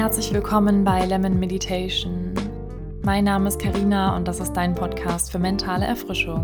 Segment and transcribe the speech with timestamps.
[0.00, 2.32] Herzlich willkommen bei Lemon Meditation.
[3.02, 6.42] Mein Name ist Karina und das ist dein Podcast für mentale Erfrischung.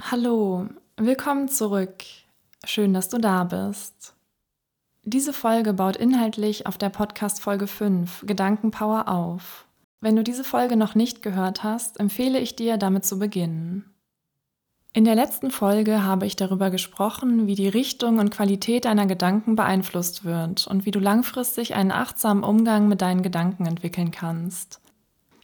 [0.00, 2.04] Hallo, willkommen zurück.
[2.64, 4.14] Schön, dass du da bist.
[5.02, 9.66] Diese Folge baut inhaltlich auf der Podcast Folge 5 Gedankenpower auf.
[10.00, 13.91] Wenn du diese Folge noch nicht gehört hast, empfehle ich dir, damit zu beginnen.
[14.94, 19.56] In der letzten Folge habe ich darüber gesprochen, wie die Richtung und Qualität deiner Gedanken
[19.56, 24.82] beeinflusst wird und wie du langfristig einen achtsamen Umgang mit deinen Gedanken entwickeln kannst.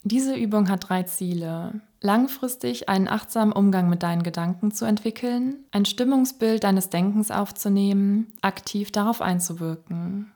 [0.02, 1.80] Diese Übung hat drei Ziele.
[2.00, 8.92] Langfristig einen achtsamen Umgang mit deinen Gedanken zu entwickeln, ein Stimmungsbild deines Denkens aufzunehmen, aktiv
[8.92, 10.32] darauf einzuwirken.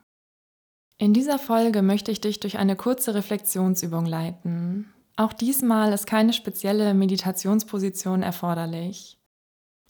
[0.97, 4.92] In dieser Folge möchte ich dich durch eine kurze Reflexionsübung leiten.
[5.15, 9.19] Auch diesmal ist keine spezielle Meditationsposition erforderlich.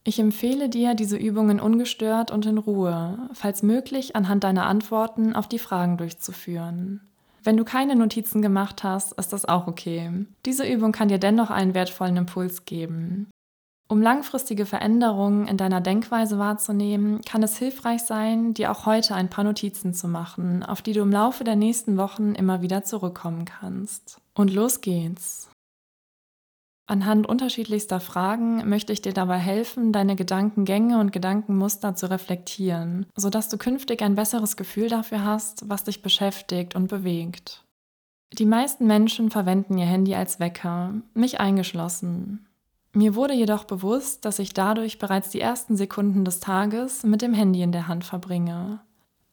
[0.03, 5.47] Ich empfehle dir, diese Übungen ungestört und in Ruhe, falls möglich anhand deiner Antworten auf
[5.47, 6.99] die Fragen durchzuführen.
[7.41, 10.25] Wenn du keine Notizen gemacht hast, ist das auch okay.
[10.45, 13.29] Diese Übung kann dir dennoch einen wertvollen Impuls geben.
[13.87, 19.29] Um langfristige Veränderungen in deiner Denkweise wahrzunehmen, kann es hilfreich sein, dir auch heute ein
[19.29, 23.45] paar Notizen zu machen, auf die du im Laufe der nächsten Wochen immer wieder zurückkommen
[23.45, 24.21] kannst.
[24.33, 25.49] Und los geht's!
[26.85, 33.47] Anhand unterschiedlichster Fragen möchte ich dir dabei helfen, deine Gedankengänge und Gedankenmuster zu reflektieren, sodass
[33.47, 37.63] du künftig ein besseres Gefühl dafür hast, was dich beschäftigt und bewegt.
[38.33, 42.47] Die meisten Menschen verwenden ihr Handy als Wecker, mich eingeschlossen.
[42.95, 47.33] Mir wurde jedoch bewusst, dass ich dadurch bereits die ersten Sekunden des Tages mit dem
[47.33, 48.81] Handy in der Hand verbringe.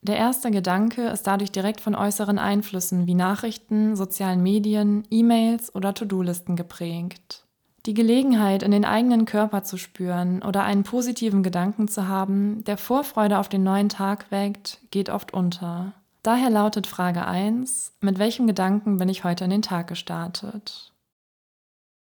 [0.02, 5.92] Der erste Gedanke ist dadurch direkt von äußeren Einflüssen wie Nachrichten, sozialen Medien, E-Mails oder
[5.92, 7.44] To-Do-Listen geprägt.
[7.84, 12.78] Die Gelegenheit, in den eigenen Körper zu spüren oder einen positiven Gedanken zu haben, der
[12.78, 15.92] Vorfreude auf den neuen Tag weckt, geht oft unter.
[16.22, 20.89] Daher lautet Frage 1, mit welchem Gedanken bin ich heute in den Tag gestartet?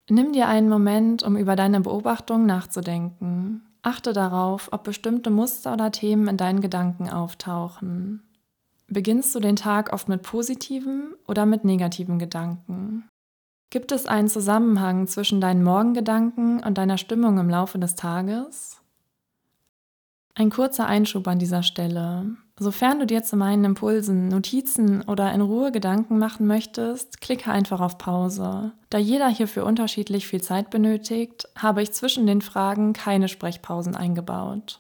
[0.10, 3.64] Nimm dir einen Moment, um über deine Beobachtung nachzudenken.
[3.82, 8.24] Achte darauf, ob bestimmte Muster oder Themen in deinen Gedanken auftauchen.
[8.88, 13.10] Beginnst du den Tag oft mit positiven oder mit negativen Gedanken?
[13.70, 18.82] Gibt es einen Zusammenhang zwischen deinen Morgengedanken und deiner Stimmung im Laufe des Tages?
[20.40, 22.36] Ein kurzer Einschub an dieser Stelle.
[22.60, 27.82] Sofern du dir zu meinen Impulsen Notizen oder in Ruhe Gedanken machen möchtest, klicke einfach
[27.82, 28.74] auf Pause.
[28.92, 34.80] Da jeder hierfür unterschiedlich viel Zeit benötigt, habe ich zwischen den Fragen keine Sprechpausen eingebaut.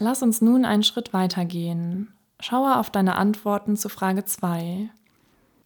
[0.00, 2.12] Lass uns nun einen Schritt weitergehen.
[2.40, 4.90] Schaue auf deine Antworten zu Frage 2.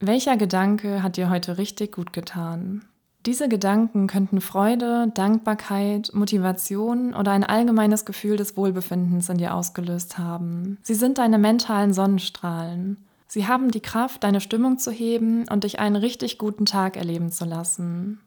[0.01, 2.85] Welcher Gedanke hat dir heute richtig gut getan?
[3.27, 10.17] Diese Gedanken könnten Freude, Dankbarkeit, Motivation oder ein allgemeines Gefühl des Wohlbefindens in dir ausgelöst
[10.17, 10.79] haben.
[10.83, 13.05] Sie sind deine mentalen Sonnenstrahlen.
[13.27, 17.31] Sie haben die Kraft, deine Stimmung zu heben und dich einen richtig guten Tag erleben
[17.31, 18.21] zu lassen.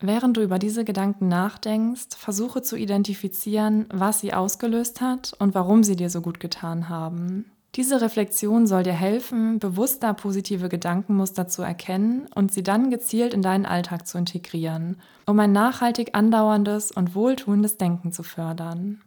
[0.00, 5.84] Während du über diese Gedanken nachdenkst, versuche zu identifizieren, was sie ausgelöst hat und warum
[5.84, 7.52] sie dir so gut getan haben.
[7.76, 13.42] Diese Reflexion soll dir helfen, bewusster positive Gedankenmuster zu erkennen und sie dann gezielt in
[13.42, 19.02] deinen Alltag zu integrieren, um ein nachhaltig andauerndes und wohltuendes Denken zu fördern.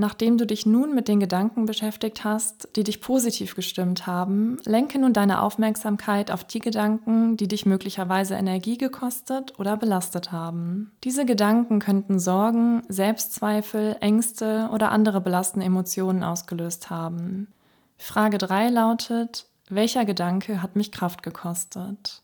[0.00, 4.98] Nachdem du dich nun mit den Gedanken beschäftigt hast, die dich positiv gestimmt haben, lenke
[4.98, 10.90] nun deine Aufmerksamkeit auf die Gedanken, die dich möglicherweise Energie gekostet oder belastet haben.
[11.04, 17.48] Diese Gedanken könnten Sorgen, Selbstzweifel, Ängste oder andere belastende Emotionen ausgelöst haben.
[17.98, 22.22] Frage 3 lautet, welcher Gedanke hat mich Kraft gekostet?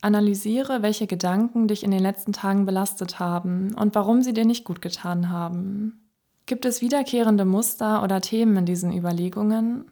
[0.00, 4.64] Analysiere, welche Gedanken dich in den letzten Tagen belastet haben und warum sie dir nicht
[4.64, 6.01] gut getan haben.
[6.46, 9.90] Gibt es wiederkehrende Muster oder Themen in diesen Überlegungen?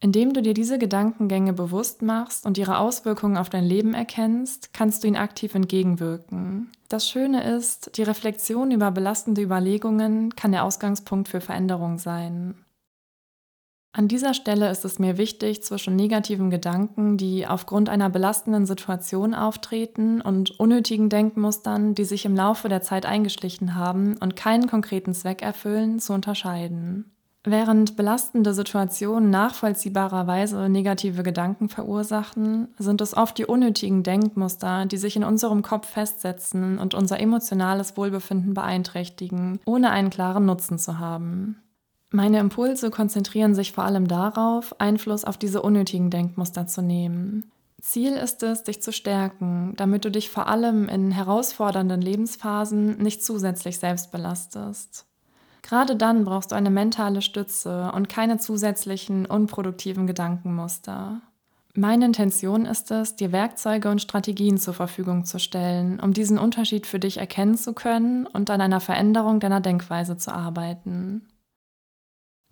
[0.00, 5.02] Indem du dir diese Gedankengänge bewusst machst und ihre Auswirkungen auf dein Leben erkennst, kannst
[5.02, 6.70] du ihnen aktiv entgegenwirken.
[6.88, 12.63] Das Schöne ist, die Reflexion über belastende Überlegungen kann der Ausgangspunkt für Veränderung sein.
[13.96, 19.34] An dieser Stelle ist es mir wichtig, zwischen negativen Gedanken, die aufgrund einer belastenden Situation
[19.34, 25.14] auftreten, und unnötigen Denkmustern, die sich im Laufe der Zeit eingeschlichen haben und keinen konkreten
[25.14, 27.12] Zweck erfüllen, zu unterscheiden.
[27.44, 35.14] Während belastende Situationen nachvollziehbarerweise negative Gedanken verursachen, sind es oft die unnötigen Denkmuster, die sich
[35.14, 41.60] in unserem Kopf festsetzen und unser emotionales Wohlbefinden beeinträchtigen, ohne einen klaren Nutzen zu haben.
[42.14, 47.50] Meine Impulse konzentrieren sich vor allem darauf, Einfluss auf diese unnötigen Denkmuster zu nehmen.
[47.82, 53.24] Ziel ist es, dich zu stärken, damit du dich vor allem in herausfordernden Lebensphasen nicht
[53.24, 55.06] zusätzlich selbst belastest.
[55.62, 61.20] Gerade dann brauchst du eine mentale Stütze und keine zusätzlichen unproduktiven Gedankenmuster.
[61.74, 66.86] Meine Intention ist es, dir Werkzeuge und Strategien zur Verfügung zu stellen, um diesen Unterschied
[66.86, 71.26] für dich erkennen zu können und an einer Veränderung deiner Denkweise zu arbeiten.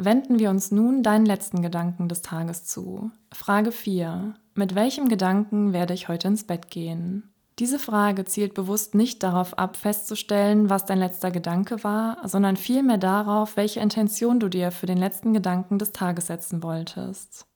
[0.04, 3.12] Wenden wir uns nun deinen letzten Gedanken des Tages zu.
[3.32, 4.34] Frage 4.
[4.54, 7.31] Mit welchem Gedanken werde ich heute ins Bett gehen?
[7.60, 12.99] Diese Frage zielt bewusst nicht darauf ab, festzustellen, was dein letzter Gedanke war, sondern vielmehr
[12.99, 17.46] darauf, welche Intention du dir für den letzten Gedanken des Tages setzen wolltest.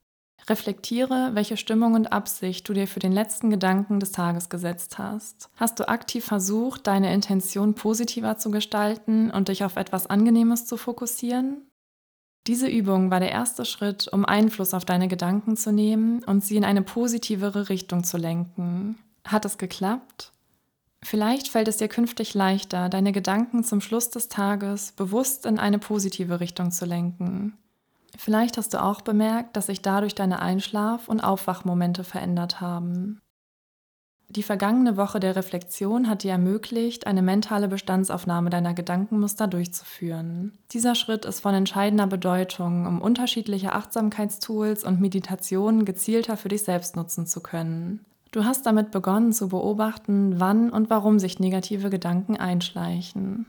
[0.49, 5.51] Reflektiere, welche Stimmung und Absicht du dir für den letzten Gedanken des Tages gesetzt hast.
[5.57, 10.77] Hast du aktiv versucht, deine Intention positiver zu gestalten und dich auf etwas Angenehmes zu
[10.77, 11.66] fokussieren?
[12.47, 16.57] Diese Übung war der erste Schritt, um Einfluss auf deine Gedanken zu nehmen und sie
[16.57, 18.97] in eine positivere Richtung zu lenken.
[19.25, 20.33] Hat es geklappt?
[21.03, 25.79] Vielleicht fällt es dir künftig leichter, deine Gedanken zum Schluss des Tages bewusst in eine
[25.79, 27.57] positive Richtung zu lenken.
[28.17, 33.21] Vielleicht hast du auch bemerkt, dass sich dadurch deine Einschlaf- und Aufwachmomente verändert haben.
[34.37, 40.53] Die vergangene Woche der Reflexion hat dir ermöglicht, eine mentale Bestandsaufnahme deiner Gedankenmuster durchzuführen.
[40.73, 46.97] Dieser Schritt ist von entscheidender Bedeutung, um unterschiedliche Achtsamkeitstools und Meditationen gezielter für dich selbst
[46.97, 48.05] nutzen zu können.
[48.31, 53.47] Du hast damit begonnen zu beobachten, wann und warum sich negative Gedanken einschleichen.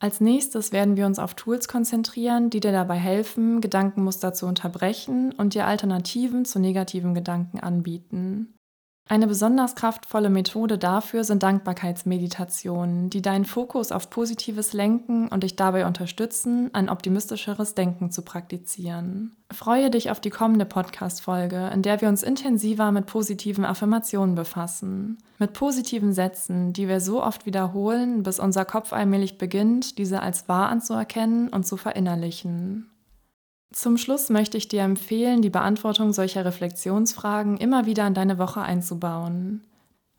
[0.00, 5.34] Als nächstes werden wir uns auf Tools konzentrieren, die dir dabei helfen, Gedankenmuster zu unterbrechen
[5.36, 8.54] und dir Alternativen zu negativen Gedanken anbieten.
[9.08, 15.56] Eine besonders kraftvolle Methode dafür sind Dankbarkeitsmeditationen, die deinen Fokus auf Positives lenken und dich
[15.56, 19.36] dabei unterstützen, ein optimistischeres Denken zu praktizieren.
[19.50, 25.18] Freue dich auf die kommende Podcast-Folge, in der wir uns intensiver mit positiven Affirmationen befassen.
[25.38, 30.48] Mit positiven Sätzen, die wir so oft wiederholen, bis unser Kopf allmählich beginnt, diese als
[30.48, 32.91] wahr anzuerkennen und zu verinnerlichen.
[33.72, 38.60] Zum Schluss möchte ich dir empfehlen, die Beantwortung solcher Reflexionsfragen immer wieder in deine Woche
[38.60, 39.62] einzubauen.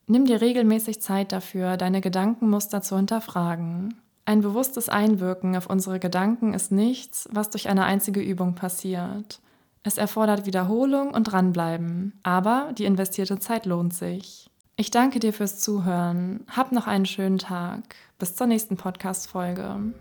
[0.07, 3.95] Nimm dir regelmäßig Zeit dafür, deine Gedankenmuster zu hinterfragen.
[4.25, 9.39] Ein bewusstes Einwirken auf unsere Gedanken ist nichts, was durch eine einzige Übung passiert.
[9.83, 14.49] Es erfordert Wiederholung und Dranbleiben, aber die investierte Zeit lohnt sich.
[14.75, 16.45] Ich danke dir fürs Zuhören.
[16.49, 17.95] Hab noch einen schönen Tag.
[18.17, 19.93] Bis zur nächsten Podcast-Folge.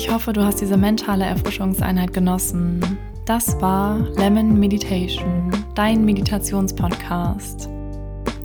[0.00, 2.80] Ich hoffe, du hast diese mentale Erfrischungseinheit genossen.
[3.26, 7.68] Das war Lemon Meditation, dein Meditationspodcast.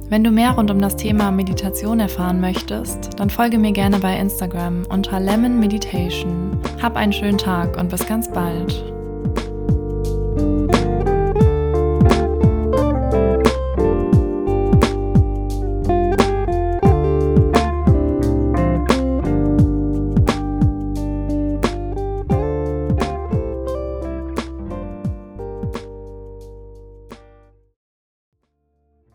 [0.10, 4.20] Wenn du mehr rund um das Thema Meditation erfahren möchtest, dann folge mir gerne bei
[4.20, 6.60] Instagram unter Lemon Meditation.
[6.82, 8.95] Hab einen schönen Tag und bis ganz bald.